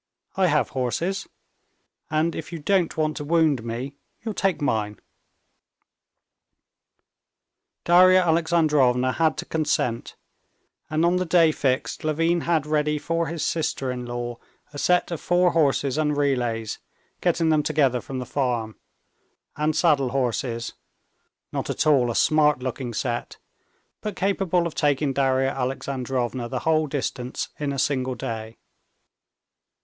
[0.35, 1.27] I have horses.
[2.09, 4.99] And if you don't want to wound me, you'll take mine."
[7.83, 10.15] Darya Alexandrovna had to consent,
[10.89, 14.39] and on the day fixed Levin had ready for his sister in law
[14.73, 16.79] a set of four horses and relays,
[17.21, 18.77] getting them together from the farm
[19.55, 23.37] and saddle horses—not at all a smart looking set,
[24.01, 28.57] but capable of taking Darya Alexandrovna the whole distance in a single day.